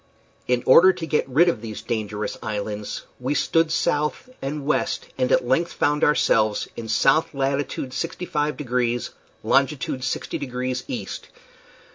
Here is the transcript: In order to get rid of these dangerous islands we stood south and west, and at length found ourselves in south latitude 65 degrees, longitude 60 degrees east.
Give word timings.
In 0.47 0.63
order 0.65 0.91
to 0.93 1.05
get 1.05 1.29
rid 1.29 1.47
of 1.47 1.61
these 1.61 1.83
dangerous 1.83 2.35
islands 2.41 3.03
we 3.19 3.35
stood 3.35 3.69
south 3.71 4.29
and 4.41 4.65
west, 4.65 5.05
and 5.15 5.31
at 5.31 5.47
length 5.47 5.73
found 5.73 6.03
ourselves 6.03 6.67
in 6.75 6.87
south 6.87 7.35
latitude 7.35 7.93
65 7.93 8.57
degrees, 8.57 9.11
longitude 9.43 10.03
60 10.03 10.39
degrees 10.39 10.83
east. 10.87 11.29